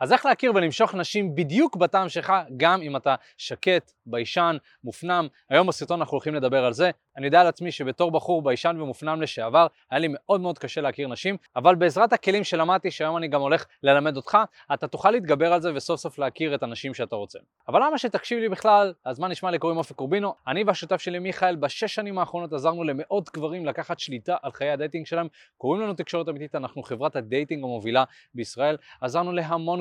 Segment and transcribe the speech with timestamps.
[0.00, 5.28] אז איך להכיר ולמשוך נשים בדיוק בטעם שלך, גם אם אתה שקט, ביישן, מופנם.
[5.50, 6.90] היום בסרטון אנחנו הולכים לדבר על זה.
[7.16, 11.08] אני יודע על עצמי שבתור בחור ביישן ומופנם לשעבר, היה לי מאוד מאוד קשה להכיר
[11.08, 14.38] נשים, אבל בעזרת הכלים שלמדתי, שהיום אני גם הולך ללמד אותך,
[14.74, 17.38] אתה תוכל להתגבר על זה וסוף סוף להכיר את הנשים שאתה רוצה.
[17.68, 18.92] אבל למה שתקשיב לי בכלל?
[19.04, 20.34] אז מה נשמע לי קוראים אופק קורבינו?
[20.46, 24.75] אני והשותף שלי מיכאל, בשש שנים האחרונות עזרנו למאות גברים לקחת שליטה על חיי ה
[24.75, 25.28] dating שלהם.
[25.56, 27.64] קוראים לנו תקשורת אמיתית, אנחנו חברת ה dating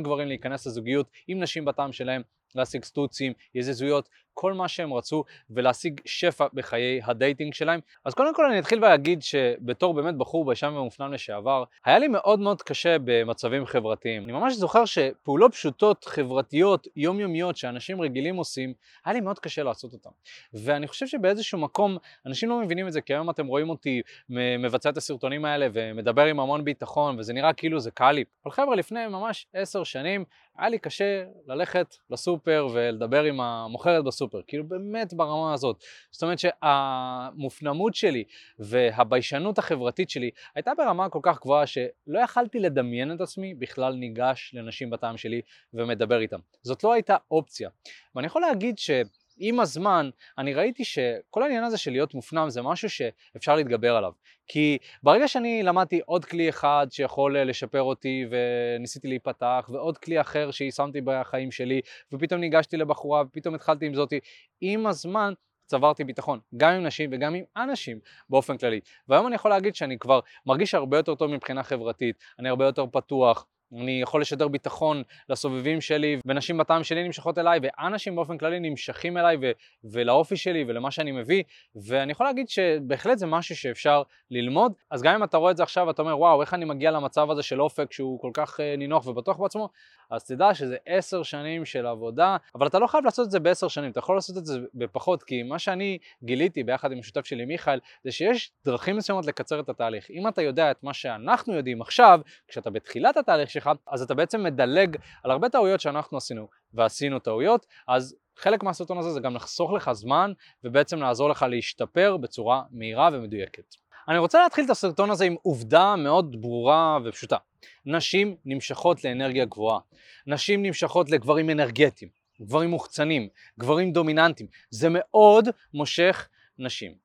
[0.08, 2.22] גברים להיכנס לזוגיות עם נשים בטעם שלהם,
[2.58, 7.80] להשיג סטוצים, יזיזויות, כל מה שהם רצו ולהשיג שפע בחיי ה dating שלהם.
[8.06, 12.40] אז קודם כל אני אתחיל ואגיד שבתור באמת בחור ביישן ומופנם לשעבר, היה לי מאוד
[12.40, 14.24] מאוד קשה במצבים חברתיים.
[14.24, 18.74] אני ממש זוכר שפעולות פשוטות, חברתיות, יומיומיות שאנשים רגילים עושים,
[19.06, 20.10] היה לי מאוד קשה לעשות אותם.
[20.54, 24.90] ואני חושב שבאיזשהו מקום אנשים לא מבינים את זה, כי היום אתם רואים אותי מבצע
[24.90, 28.24] את הסרטונים האלה ומדבר עם המון ביטחון, וזה נראה כאילו זה קל לי.
[28.46, 30.26] אבל חבר'ה, לפני ממש עשר שנים
[30.58, 35.84] היה לי קשה ללכת לסופר ולדבר עם המוכרת בסופר, כאילו באמת ברמה הזאת.
[36.12, 38.24] זאת אומרת שהמופנמות שלי
[38.60, 44.52] והביישנות החברתית שלי הייתה ברמה כל כך גבוהה שלא יכלתי לדמיין את עצמי בכלל ניגש
[44.54, 45.42] לנשים בטעם שלי
[45.74, 46.40] ומדבר איתם.
[46.62, 47.70] זאת לא הייתה אופציה.
[48.16, 48.92] ואני יכול להגיד ש...
[49.38, 54.12] עם הזמן אני ראיתי שכל העניין הזה של להיות מופנם זה משהו שאפשר להתגבר עליו.
[54.48, 60.52] כי ברגע שאני למדתי עוד כלי אחד שיכול לשפר אותי וניסיתי להיפתח ועוד כלי אחר
[60.52, 64.20] שיישמתי בחיים שלי ופתאום ניגשתי לבחורה ופתאום התחלתי עם זאתי,
[64.62, 65.34] עם הזמן
[65.66, 68.80] צברתי ביטחון, גם עם נשים וגם עם אנשים באופן כללי.
[69.08, 72.86] והיום אני יכול להגיד שאני כבר מרגיש הרבה יותר טוב מבחינה חברתית, אני הרבה יותר
[72.92, 78.60] פתוח, אני יכול לשדר ביטחון לסובבים שלי, ונשים בטעם שלי נמשכות אליי, ואנשים באופן כללי
[78.60, 79.52] נמשכים אליי ו-
[79.84, 81.44] ולאופי שלי ולמה שאני מביא,
[81.76, 84.02] ואני יכול להגיד שבהחלט זה משהו שאפשר
[84.32, 84.74] ללמוד.
[84.92, 87.32] אז גם אם אתה רואה את זה עכשיו ואתה אומר, וואו, איך אני מגיע למצב
[87.32, 89.70] הזה של אופק שהוא כל כך uh, נינוח ובטוח בעצמו,
[90.10, 93.68] אז תדע שזה עשר שנים של עבודה, אבל אתה לא חייב לעשות את זה בעשר
[93.68, 97.46] שנים, אתה יכול לעשות את זה בפחות, כי מה שאני גיליתי ביחד עם השותף שלי
[97.46, 100.12] מיכאל, זה שיש דרכים מסוימות לקצר את התהליך.
[100.12, 104.44] אם אתה יודע את מה שאנחנו יודעים עכשיו, כשאתה בתחילת התהליך שלך, אז אתה בעצם
[104.44, 109.72] מדלג על הרבה טעויות שאנחנו עשינו, ועשינו טעויות, אז חלק מהסרטון הזה זה גם לחסוך
[109.72, 110.32] לך זמן,
[110.64, 113.76] ובעצם לעזור לך להשתפר בצורה מהירה ומדויקת.
[114.08, 117.38] אני רוצה להתחיל את הסרטון הזה עם עובדה מאוד ברורה ופשוטה.
[117.86, 119.80] נשים נמשכות לאנרגיה גבוהה.
[120.28, 123.28] נשים נמשכות לגברים אנרגטיים, גברים מוחצנים,
[123.60, 124.50] גברים דומיננטיים.
[124.70, 126.30] זה מאוד מושך
[126.60, 126.96] נשים.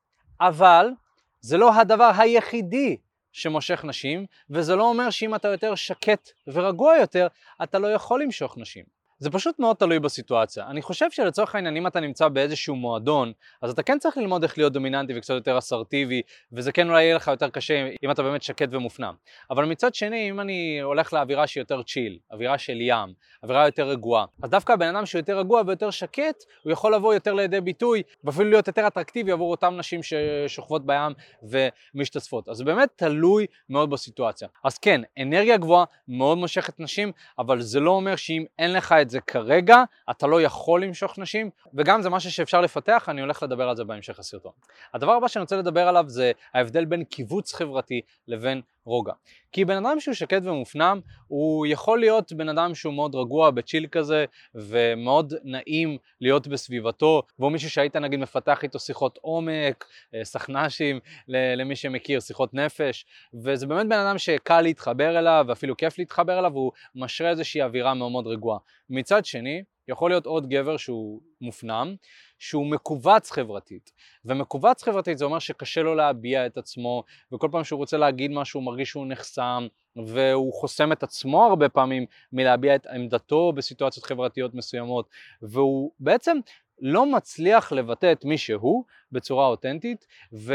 [0.40, 0.86] אבל
[1.40, 2.96] זה לא הדבר היחידי
[3.32, 7.26] שמושך נשים, וזה לא אומר שאם אתה יותר שקט ורגוע יותר,
[7.62, 9.01] אתה לא יכול למשוך נשים.
[9.22, 10.66] זה פשוט מאוד תלוי בסיטואציה.
[10.66, 14.58] אני חושב שלצורך העניין, אם אתה נמצא באיזשהו מועדון, אז אתה כן צריך ללמוד איך
[14.58, 16.22] להיות דומיננטי וקצת יותר אסרטיבי,
[16.52, 19.14] וזה כן אולי יהיה לך יותר קשה אם אתה באמת שקט ומופנם.
[19.50, 23.88] אבל מצד שני, אם אני הולך לאווירה שהיא יותר צ'יל, אווירה של ים, אווירה יותר
[23.88, 27.60] רגועה, אז דווקא הבן אדם שהוא יותר רגוע ויותר שקט, הוא יכול לבוא יותר לידי
[27.60, 31.12] ביטוי, ואפילו להיות יותר אטרקטיבי עבור אותן נשים ששוכבות בים
[31.42, 32.48] ומשתתפות.
[32.48, 34.48] אז זה באמת תלוי מאוד בסיטואציה.
[34.64, 39.11] אז כן, אנרגיה גבוהה מאוד מושכת נשים, אבל זה לא אומר שאם אין לך את
[39.12, 43.68] זה כרגע, אתה לא יכול למשוך נשים, וגם זה משהו שאפשר לפתח, אני הולך לדבר
[43.68, 44.52] על זה בהמשך הסרטון.
[44.94, 49.12] הדבר הבא שאני רוצה לדבר עליו זה ההבדל בין קיבוץ חברתי לבין רוגע.
[49.52, 53.86] כי בן אדם שהוא שקט ומופנם, הוא יכול להיות בן אדם שהוא מאוד רגוע בצ'יל
[53.86, 59.84] כזה, ומאוד נעים להיות בסביבתו, והוא מישהו שהיית נגיד מפתח איתו שיחות עומק,
[60.14, 63.06] אה, סכנ"שים למי שמכיר, שיחות נפש,
[63.44, 67.94] וזה באמת בן אדם שקל להתחבר אליו, ואפילו כיף להתחבר אליו, והוא משרה איזושהי אווירה
[67.94, 68.58] מאוד מאוד רגועה.
[68.90, 71.94] מצד שני, יכול להיות עוד גבר שהוא מופנם,
[72.42, 73.92] שהוא מכווץ חברתית.
[74.24, 78.60] ומכווץ חברתית זה אומר שקשה לו להביע את עצמו, וכל פעם שהוא רוצה להגיד משהו
[78.60, 79.66] הוא מרגיש שהוא נחסם,
[80.06, 85.08] והוא חוסם את עצמו הרבה פעמים מלהביע את עמדתו בסיטואציות חברתיות מסוימות,
[85.42, 86.38] והוא בעצם
[86.80, 90.54] לא מצליח לבטא את מי שהוא בצורה אותנטית, ו...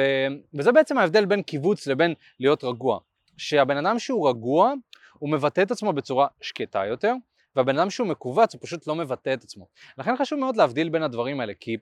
[0.53, 2.99] וזה בעצם ההבדל בין קיבוץ לבין להיות רגוע.
[3.37, 4.73] שהבן אדם שהוא רגוע,
[5.13, 7.13] הוא מבטא את עצמו בצורה שקטה יותר,
[7.57, 9.67] והבן אדם שהוא מכווץ הוא פשוט לא מבטא את עצמו.
[9.97, 11.77] לכן חשוב מאוד להבדיל בין הדברים האלה, כי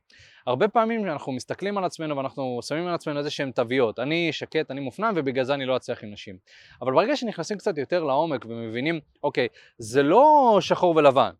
[0.48, 4.72] הרבה פעמים אנחנו מסתכלים על עצמנו ואנחנו שמים על עצמנו איזה שהם תוויות, אני שקט,
[4.72, 6.38] אני מופנם ובגלל זה אני לא אצליח עם נשים.
[6.82, 9.48] אבל ברגע שנכנסים קצת יותר לעומק ומבינים, אוקיי,
[9.78, 11.32] זה לא שחור ולבן,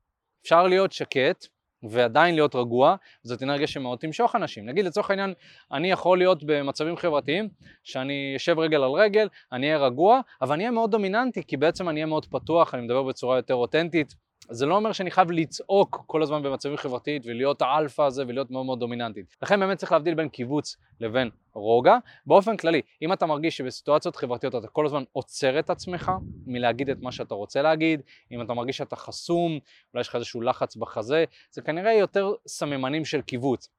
[0.42, 1.48] אפשר להיות שקט
[1.84, 4.66] ועדיין להיות רגוע, זאת אנרגיה שמאוד תמשוך אנשים.
[4.66, 5.34] נגיד לצורך העניין,
[5.72, 7.50] אני יכול להיות במצבים חברתיים,
[7.84, 11.90] שאני אשב רגל על רגל, אני אהיה רגוע, אבל אני אהיה מאוד דומיננטי, כי בעצם
[11.90, 14.16] אני אהיה מאוד פתוח, אני מדבר בצורה יותר אותנטית,
[14.50, 18.66] זה לא אומר שאני חייב לצעוק כל הזמן במצבים חברתית ולהיות האלפא הזה ולהיות מאוד
[18.66, 19.36] מאוד דומיננטית.
[19.42, 21.98] לכן באמת צריך להבדיל בין קיבוץ לבין רוגע.
[22.26, 26.12] באופן כללי, אם אתה מרגיש שבסיטואציות חברתיות אתה כל הזמן עוצר את עצמך
[26.48, 28.02] מלהגיד את מה שאתה רוצה להגיד,
[28.32, 29.60] אם אתה מרגיש שאתה חסום,
[29.94, 33.70] אולי יש לך איזשהו לחץ בחזה, זה כנראה יותר סממנים של קיבוץ.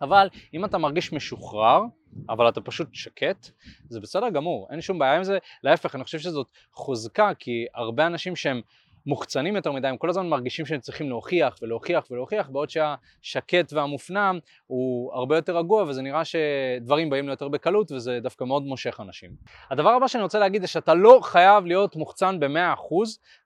[0.00, 1.82] אבל אם אתה מרגיש משוחרר,
[2.28, 3.48] אבל אתה פשוט שקט,
[3.88, 8.06] זה בסדר גמור, אין שום בעיה עם זה, להפך, אני חושב שזאת חוזקה, כי הרבה
[8.06, 8.60] אנשים שהם
[9.06, 14.38] מוחצנים יותר מדי, הם כל הזמן מרגישים שהם צריכים להוכיח ולהוכיח ולהוכיח, בעוד שהשקט והמופנם
[14.66, 19.00] הוא הרבה יותר רגוע וזה נראה שדברים באים לו יותר בקלות וזה דווקא מאוד מושך
[19.00, 19.30] אנשים.
[19.70, 22.94] הדבר הבא שאני רוצה להגיד זה שאתה לא חייב להיות מוחצן ב-100%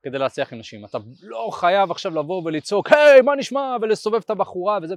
[0.02, 0.84] כדי להצליח עם נשים.
[0.84, 3.76] אתה לא חייב עכשיו לבוא ולצעוק, היי, מה נשמע?
[3.82, 4.94] ולסובב את הבחורה וזה.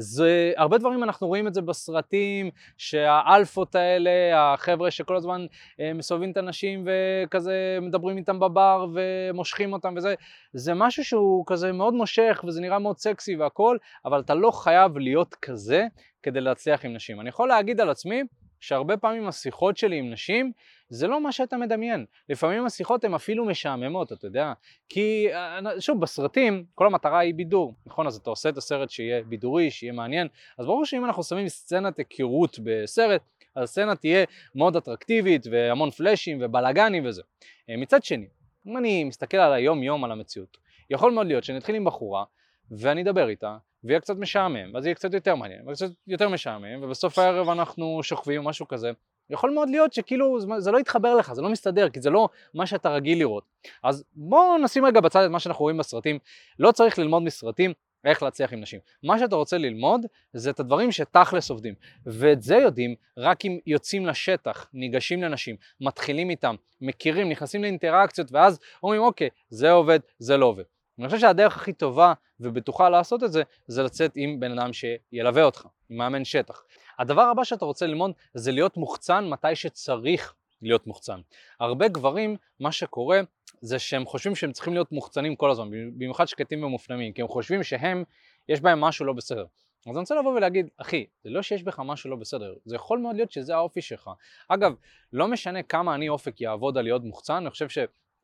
[0.00, 5.46] זה, הרבה דברים אנחנו רואים את זה בסרטים, שהאלפות האלה, החבר'ה שכל הזמן
[5.80, 10.14] אה, מסובבים את הנשים וכזה מדברים איתם בבר ומושכים אותם וזה,
[10.52, 14.98] זה משהו שהוא כזה מאוד מושך וזה נראה מאוד סקסי והכל, אבל אתה לא חייב
[14.98, 15.86] להיות כזה
[16.22, 17.20] כדי להצליח עם נשים.
[17.20, 18.22] אני יכול להגיד על עצמי
[18.60, 20.52] שהרבה פעמים השיחות שלי עם נשים
[20.88, 22.04] זה לא מה שאתה מדמיין.
[22.28, 24.52] לפעמים השיחות הן אפילו משעממות, אתה יודע.
[24.88, 28.06] כי, אה, שוב, בסרטים, כל המטרה היא בידור, נכון?
[28.06, 30.28] אז אתה עושה את הסרט שיהיה בידורי, שיהיה מעניין.
[30.58, 33.22] אז ברור שאם אנחנו שמים סצנת היכרות בסרט,
[33.54, 34.24] אז הסצנה תהיה
[34.54, 37.22] מאוד אטרקטיבית, והמון פלאשים ובלאגנים וזה.
[37.70, 38.26] אה, מצד שני,
[38.66, 40.56] אם אני מסתכל על היום-יום, על המציאות,
[40.90, 42.24] יכול מאוד להיות שאני אתחיל עם בחורה,
[42.70, 43.56] ואני אדבר איתה,
[43.88, 48.40] ויהיה קצת משעמם, ואז יהיה קצת יותר מעניין, וקצת יותר משעמם, ובסוף הערב אנחנו שוכבים
[48.40, 48.90] או משהו כזה,
[49.30, 52.66] יכול מאוד להיות שכאילו זה לא יתחבר לך, זה לא מסתדר, כי זה לא מה
[52.66, 53.44] שאתה רגיל לראות.
[53.82, 56.18] אז בואו נשים רגע בצד את מה שאנחנו רואים בסרטים.
[56.58, 57.72] לא צריך ללמוד מסרטים
[58.04, 58.80] איך להצליח עם נשים.
[59.02, 61.74] מה שאתה רוצה ללמוד זה את הדברים שתכלס עובדים.
[62.06, 68.58] ואת זה יודעים רק אם יוצאים לשטח, ניגשים לנשים, מתחילים איתם, מכירים, נכנסים לאינטראקציות, ואז
[68.82, 70.64] אומרים אוקיי, זה עובד, זה לא עובד.
[70.98, 75.42] אני חושב שהדרך הכי טובה ובטוחה לעשות את זה, זה לצאת עם בן אדם שילווה
[75.42, 76.62] אותך, עם מאמן שטח.
[76.98, 81.20] הדבר הבא שאתה רוצה ללמוד זה להיות מוחצן מתי שצריך להיות מוחצן.
[81.60, 83.20] הרבה גברים, מה שקורה
[83.60, 87.62] זה שהם חושבים שהם צריכים להיות מוחצנים כל הזמן, במיוחד שקטים ומופנמים, כי הם חושבים
[87.62, 88.04] שהם,
[88.48, 89.44] יש בהם משהו לא בסדר.
[89.86, 92.98] אז אני רוצה לבוא ולהגיד, אחי, זה לא שיש בך משהו לא בסדר, זה יכול
[92.98, 94.10] מאוד להיות שזה האופי שלך.
[94.48, 94.74] אגב,
[95.12, 97.78] לא משנה כמה אני אופק יעבוד על להיות מוחצן, אני חושב ש...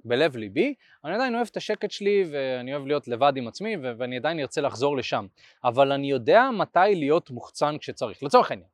[0.04, 0.74] בלב ליבי,
[1.04, 4.40] אני עדיין אוהב את השקט שלי ואני אוהב להיות לבד עם עצמי ו- ואני עדיין
[4.40, 5.26] ארצה לחזור לשם.
[5.64, 8.22] אבל אני יודע מתי להיות מוחצן כשצריך.
[8.22, 8.68] לצורך העניין,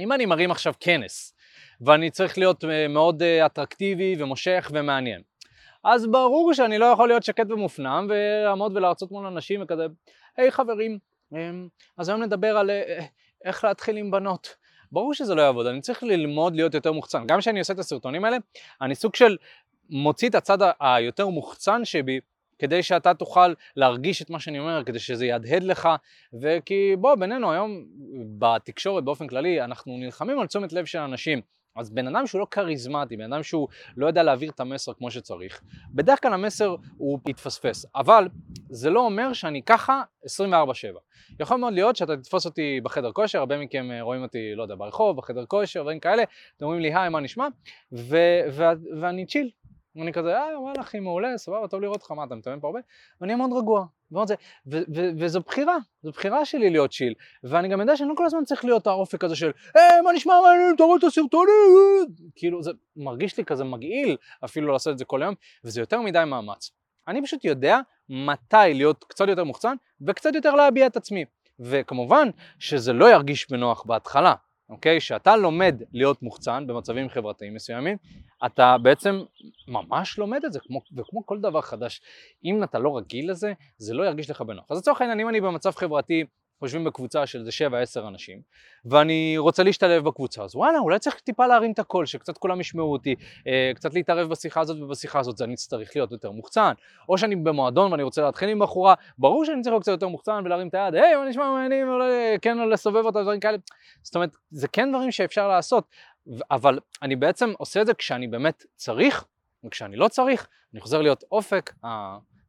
[0.00, 1.34] אם אני מרים עכשיו כנס
[1.80, 5.22] ואני צריך להיות אה, מאוד אה, אטרקטיבי ומושך ומעניין,
[5.84, 9.86] אז ברור שאני לא יכול להיות שקט ומופנם ולעמוד ולהרצות מול אנשים וכזה,
[10.36, 10.98] היי hey, חברים,
[11.32, 11.68] אמ,
[11.98, 13.04] אז היום נדבר על אה,
[13.44, 14.56] איך להתחיל עם בנות.
[14.92, 17.26] ברור שזה לא יעבוד, אני צריך ללמוד להיות יותר מוחצן.
[17.26, 18.36] גם כשאני עושה את הסרטונים האלה,
[18.80, 19.36] אני סוג של
[19.92, 22.20] מוציא את הצד היותר מוחצן שבי
[22.58, 25.88] כדי שאתה תוכל להרגיש את מה שאני אומר, כדי שזה יהדהד לך,
[26.40, 27.84] וכי בוא, בינינו היום
[28.38, 31.40] בתקשורת באופן כללי, אנחנו נלחמים על תשומת לב של אנשים.
[31.76, 35.10] אז בן אדם שהוא לא כריזמטי, בן אדם שהוא לא יודע להעביר את המסר כמו
[35.10, 38.28] שצריך, בדרך כלל המסר הוא יתפספס, אבל
[38.70, 40.98] זה לא אומר שאני ככה 24/7.
[41.40, 44.74] יכול מאוד להיות שאתה תתפוס אותי בחדר כושר, הרבה מכם אה, רואים אותי, לא יודע,
[44.74, 46.22] ברחוב, בחדר כושר, דברים כאלה,
[46.56, 47.46] אתם אומרים לי היי, מה נשמע?
[47.92, 49.50] ו- ו- ואני צ'יל,
[49.96, 52.80] ואני כזה, אה, וואלה אחי, מעולה, סבבה, טוב לראות אותך, מה, אתה מתאמן פה הרבה?
[53.20, 53.84] ואני מאוד רגוע,
[55.18, 58.64] וזו בחירה, זו בחירה שלי להיות צ'יל, ואני גם יודע שאני לא כל הזמן צריך
[58.64, 60.34] להיות האופק הזה של, אה, מה נשמע,
[60.74, 61.54] אתה רואה את הסרטונים?
[62.34, 65.34] כאילו, זה מרגיש לי כזה מגעיל אפילו לעשות את זה כל היום,
[65.64, 66.70] וזה יותר מדי מאמץ.
[67.08, 67.78] אני פשוט יודע
[68.08, 69.74] מתי להיות קצת יותר מוחצן,
[70.06, 71.24] וקצת יותר להביע את עצמי.
[71.60, 74.34] וכמובן שזה לא ירגיש בנוח בהתחלה,
[74.72, 75.00] אוקיי?
[75.00, 77.96] שאתה לומד להיות מוחצן במצבים חברתיים מסוימים,
[78.46, 79.22] אתה בעצם
[79.68, 82.00] ממש לומד את זה, כמו, וכמו כל דבר חדש,
[82.44, 84.64] אם אתה לא רגיל לזה, זה לא ירגיש לך בנוח.
[84.70, 86.24] אז לצורך העניין, אם אני במצב חברתי
[86.62, 87.50] יושבים בקבוצה של איזה
[88.04, 88.40] 7-10 אנשים,
[88.84, 92.92] ואני רוצה להשתלב בקבוצה, אז וואלה, אולי צריך טיפה להרים את הקול, שקצת כולם ישמעו
[92.92, 93.14] אותי,
[93.46, 96.72] אה, קצת להתערב בשיחה הזאת ובשיחה הזאת, זה אני צריך להיות יותר מוחצן.
[97.08, 100.42] או שאני במועדון ואני רוצה להתחיל עם בחורה, ברור שאני צריך להיות קצת יותר מוחצן
[100.44, 101.88] ולהרים את היד, היי, מה נשמע מעניינים,
[102.42, 103.58] כן או לסובב אותה, דברים כאלה.
[104.02, 105.88] זאת אומרת, זה כן דברים שאפשר לעשות,
[106.50, 109.24] אבל אני בעצם עושה את זה כשאני באמת צריך,
[109.64, 111.72] וכשאני לא צריך, אני חוזר להיות אופק,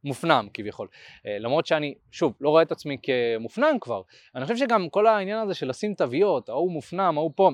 [0.04, 0.88] מופנם כביכול.
[1.26, 4.02] אה, למרות שאני, שוב, לא רואה את עצמי כמופנם כבר.
[4.36, 7.52] אני חושב שגם כל העניין הזה של לשים תוויות, ההוא מופנם, ההוא פה,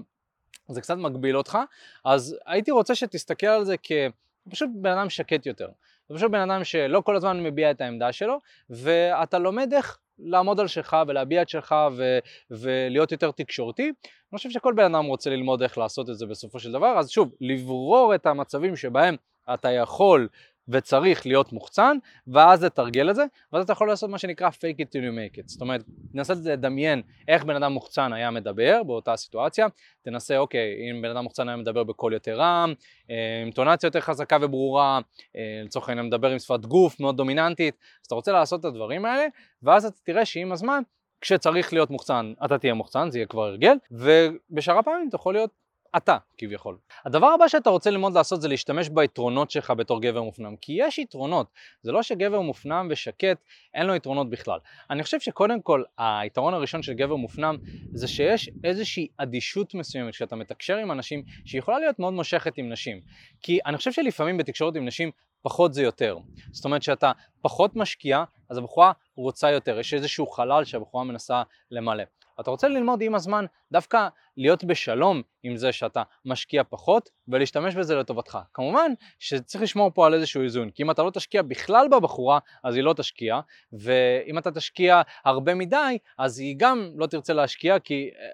[0.67, 1.57] זה קצת מגביל אותך,
[2.05, 5.67] אז הייתי רוצה שתסתכל על זה כפשוט בן אדם שקט יותר.
[6.09, 8.39] זה פשוט בן אדם שלא כל הזמן מביע את העמדה שלו,
[8.69, 12.19] ואתה לומד איך לעמוד על שלך ולהביע את שלך ו-
[12.51, 13.83] ולהיות יותר תקשורתי.
[13.83, 17.09] אני חושב שכל בן אדם רוצה ללמוד איך לעשות את זה בסופו של דבר, אז
[17.09, 19.15] שוב, לברור את המצבים שבהם
[19.53, 20.27] אתה יכול
[20.69, 21.97] וצריך להיות מוחצן,
[22.27, 25.37] ואז לתרגל את זה, ואז אתה יכול לעשות מה שנקרא fake it till you make
[25.37, 25.43] it.
[25.45, 25.83] זאת אומרת,
[26.13, 29.67] תנסה לדמיין איך בן אדם מוחצן היה מדבר באותה סיטואציה,
[30.01, 32.73] תנסה, אוקיי, אם בן אדם מוחצן היה מדבר בקול יותר רם,
[33.09, 34.99] אה, עם טונציה יותר חזקה וברורה,
[35.35, 39.05] אה, לצורך העניין מדבר עם שפת גוף מאוד דומיננטית, אז אתה רוצה לעשות את הדברים
[39.05, 39.25] האלה,
[39.63, 40.81] ואז אתה תראה שעם הזמן
[41.21, 45.51] כשצריך להיות מוחצן, אתה תהיה מוחצן, זה יהיה כבר הרגל, ובשאר הפעמים אתה יכול להיות
[45.97, 46.77] אתה, כביכול.
[47.05, 50.99] הדבר הבא שאתה רוצה ללמוד לעשות זה להשתמש ביתרונות שלך בתור גבר מופנם, כי יש
[50.99, 51.47] יתרונות.
[51.81, 53.37] זה לא שגבר מופנם ושקט,
[53.73, 54.59] אין לו יתרונות בכלל.
[54.89, 57.57] אני חושב שקודם כל, היתרון הראשון של גבר מופנם
[57.93, 63.01] זה שיש איזושהי אדישות מסוימת כשאתה מתקשר עם אנשים, שיכולה להיות מאוד מושכת עם נשים.
[63.41, 66.17] כי אני חושב שלפעמים בתקשורת עם נשים פחות זה יותר.
[66.51, 72.03] זאת אומרת שאתה פחות משקיע, אז הבחורה רוצה יותר, יש איזשהו חלל שהבחורה מנסה למלא.
[72.39, 77.95] אתה רוצה ללמוד עם הזמן דווקא להיות בשלום עם זה שאתה משקיע פחות ולהשתמש בזה
[77.95, 78.37] לטובתך.
[78.53, 82.75] כמובן שצריך לשמור פה על איזשהו איזון, כי אם אתה לא תשקיע בכלל בבחורה, אז
[82.75, 83.39] היא לא תשקיע,
[83.73, 88.25] ואם אתה תשקיע הרבה מדי, אז היא גם לא תרצה להשקיע, כי אה,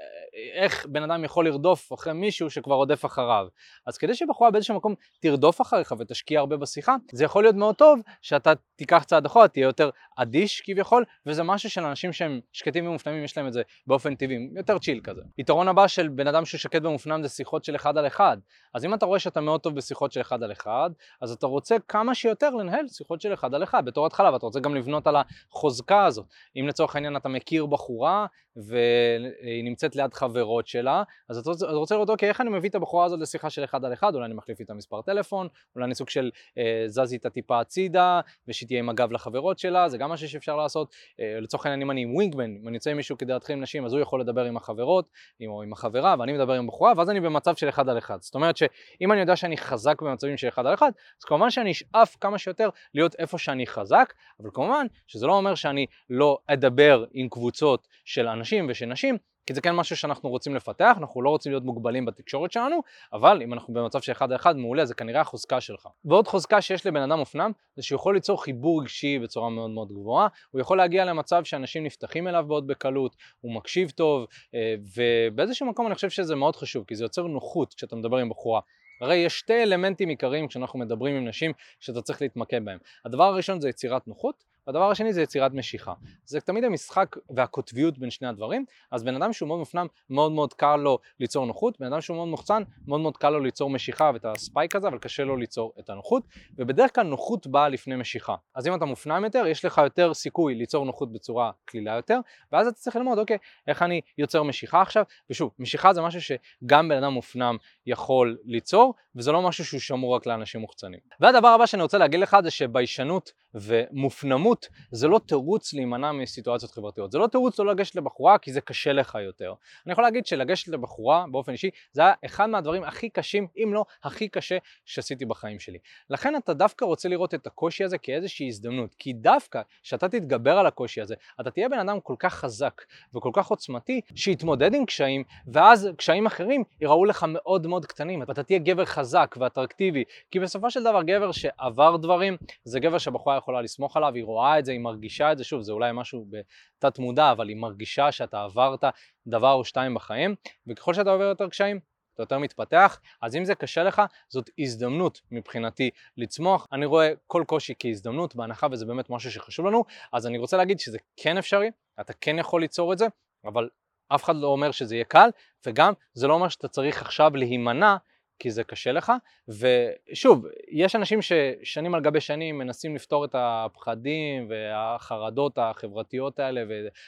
[0.54, 3.48] איך בן אדם יכול לרדוף אחרי מישהו שכבר רודף אחריו.
[3.88, 8.00] אז כדי שבחורה באיזשהו מקום תרדוף אחריך ותשקיע הרבה בשיחה, זה יכול להיות מאוד טוב
[8.22, 13.24] שאתה תיקח צעד אחורה, תהיה יותר אדיש כביכול, וזה משהו של אנשים שהם שקטים ומופנמים,
[13.24, 15.22] יש להם את זה באופן טבעי, יותר צ'יל כזה.
[15.38, 18.38] יתרון הבא של בן אדם שהוא שקט ומופנם זה שיחות של אחד על אחד.
[18.74, 20.89] אז אם אתה רואה שאתה מאוד טוב בשיחות של אחד על אחד,
[21.22, 24.60] אז אתה רוצה כמה שיותר לנהל שיחות של אחד על אחד בתור התחלה, ואתה רוצה
[24.60, 25.15] גם לבנות על
[25.51, 26.25] החוזקה הזאת.
[26.56, 28.25] אם לצורך העניין אתה מכיר בחורה
[28.56, 32.75] והיא נמצאת ליד חברות שלה, אז אתה רוצה, רוצה לראות, אוקיי, איך אני מביא את
[32.75, 35.96] הבחורה הזאת לשיחה של אחד על אחד, אולי אני מחליף איתה מספר טלפון, אולי אני
[35.96, 40.10] סוג של אה, זז איתה טיפה הצידה, ושהיא תהיה עם הגב לחברות שלה, זה גם
[40.10, 40.96] משהו שאפשר לעשות.
[41.20, 43.62] אה, לצורך העניין, אם אני עם ווינגמן, אם אני יוצא עם מישהו כדי להתחיל עם
[43.62, 46.94] נשים, אז הוא יכול לדבר עם החברות, עם, או עם החברה, ואני מדבר עם בחורה,
[46.98, 48.22] ואז אני במצב של אחד על אחד.
[48.22, 51.72] זאת אומרת שאם אני יודע שאני חזק במצבים של אחד על אחד, אז כמובן שאני
[51.72, 57.05] אשאף כמה שיותר להיות איפה שאני חזק, אבל כמובן שזה לא אומר שאני לא אדבר
[57.13, 61.29] עם קבוצות של אנשים ושל נשים, כי זה כן משהו שאנחנו רוצים לפתח, אנחנו לא
[61.29, 62.81] רוצים להיות מוגבלים בתקשורת שלנו,
[63.13, 65.87] אבל אם אנחנו במצב של אחד על אחד, מעולה, זה כנראה החוזקה שלך.
[66.05, 69.91] ועוד חוזקה שיש לבן אדם מופנם, זה שהוא יכול ליצור חיבור רגשי בצורה מאוד מאוד
[69.91, 75.65] גבוהה, הוא יכול להגיע למצב שאנשים נפתחים אליו מאוד בקלות, הוא מקשיב טוב, אה, ובאיזשהו
[75.65, 78.61] מקום אני חושב שזה מאוד חשוב, כי זה יוצר נוחות כשאתה מדבר עם בחורה.
[79.01, 82.77] הרי יש שתי אלמנטים עיקריים כשאנחנו מדברים עם נשים שאתה צריך להתמקד בהם.
[83.05, 85.93] הדבר הראשון זה יצירת נוחות, והדבר השני זה יצירת משיכה.
[86.25, 90.53] זה תמיד המשחק והקוטביות בין שני הדברים, אז בן אדם שהוא מאוד מופנם, מאוד מאוד
[90.53, 94.12] קל לו ליצור נוחות, בן אדם שהוא מאוד מוחצן, מאוד מאוד קל לו ליצור משיכה
[94.13, 96.24] ואת הספייק הזה, אבל קשה לו ליצור את הנוחות,
[96.57, 98.36] ובדרך כלל נוחות באה לפני משיכה.
[98.55, 102.19] אז אם אתה מופנם יותר, יש לך יותר סיכוי ליצור נוחות בצורה קלילה יותר,
[102.51, 106.89] ואז אתה צריך ללמוד, אוקיי, איך אני יוצר משיכה עכשיו, ושוב, משיכה זה משהו שגם
[106.89, 111.00] בן אדם מופנם יכול ליצור, וזה לא משהו שהוא שמור רק לאנשים מוחצנים.
[111.19, 117.12] והדבר הבא שאני רוצה להגיד לך זה שביישנות ומופנמות זה לא תירוץ להימנע מסיטואציות חברתיות.
[117.12, 119.53] זה לא תירוץ לא לגשת לבחורה כי זה קשה לך יותר.
[119.85, 123.85] אני יכול להגיד שלגשת לבחורה באופן אישי זה היה אחד מהדברים הכי קשים, אם לא
[124.03, 125.77] הכי קשה שעשיתי בחיים שלי.
[126.09, 130.65] לכן אתה דווקא רוצה לראות את הקושי הזה כאיזושהי הזדמנות, כי דווקא כשאתה תתגבר על
[130.65, 132.81] הקושי הזה, אתה תהיה בן אדם כל כך חזק
[133.15, 138.43] וכל כך עוצמתי, שיתמודד עם קשיים, ואז קשיים אחרים יראו לך מאוד מאוד קטנים, ואתה
[138.43, 143.61] תהיה גבר חזק ואטרקטיבי, כי בסופו של דבר גבר שעבר דברים, זה גבר שהבחורה יכולה
[143.61, 146.99] לסמוך עליו, היא רואה את זה, היא מרגישה את זה, שוב, זה אולי משהו בתת
[146.99, 148.83] מודע, אבל היא מרגישה שאתה עברת
[149.27, 150.35] דבר או שתיים בחיים,
[150.67, 151.79] וככל שאתה עובר יותר קשיים,
[152.13, 156.67] אתה יותר מתפתח, אז אם זה קשה לך, זאת הזדמנות מבחינתי לצמוח.
[156.71, 159.83] אני רואה כל קושי כהזדמנות, בהנחה וזה באמת משהו שחשוב לנו,
[160.13, 163.07] אז אני רוצה להגיד שזה כן אפשרי, אתה כן יכול ליצור את זה,
[163.45, 163.69] אבל
[164.07, 165.29] אף אחד לא אומר שזה יהיה קל,
[165.65, 167.95] וגם זה לא אומר שאתה צריך עכשיו להימנע
[168.39, 169.12] כי זה קשה לך,
[169.48, 176.63] ושוב, יש אנשים ששנים על גבי שנים מנסים לפתור את הפחדים והחרדות החברתיות האלה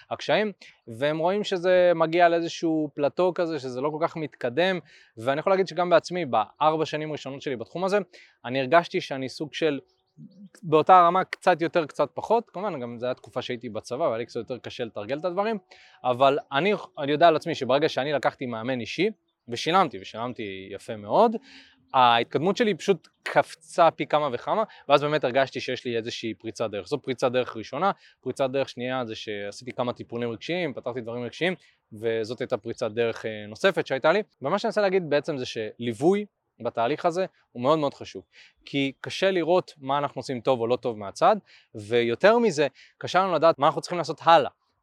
[0.09, 0.51] והקשיים,
[0.87, 4.79] והם רואים שזה מגיע לאיזשהו פלטו כזה, שזה לא כל כך מתקדם,
[5.17, 7.97] ואני יכול להגיד שגם בעצמי, בארבע שנים הראשונות שלי בתחום הזה,
[8.45, 9.79] אני הרגשתי שאני סוג של...
[10.63, 14.25] באותה רמה קצת יותר קצת פחות, כמובן גם זו הייתה תקופה שהייתי בצבא והיה לי
[14.25, 15.57] קצת יותר קשה לתרגל את הדברים,
[16.03, 19.09] אבל אני, אני יודע על עצמי שברגע שאני לקחתי מאמן אישי,
[19.49, 21.35] ושילמתי, ושילמתי יפה מאוד.
[21.93, 26.87] ההתקדמות שלי פשוט קפצה פי כמה וכמה, ואז באמת הרגשתי שיש לי איזושהי פריצת דרך.
[26.87, 31.55] זו פריצת דרך ראשונה, פריצת דרך שנייה זה שעשיתי כמה טיפולים רגשיים, פתחתי דברים רגשיים,
[31.93, 34.23] וזאת הייתה פריצת דרך אה, נוספת שהייתה לי.
[34.41, 36.25] ומה שאני רוצה להגיד בעצם זה שליווי
[36.59, 38.23] בתהליך הזה הוא מאוד מאוד חשוב,
[38.65, 41.35] כי קשה לראות מה אנחנו עושים טוב או לא טוב מהצד,
[41.75, 44.51] ויותר מזה, קשה לנו לדעת מה אנחנו צריכים לעשות הלאה.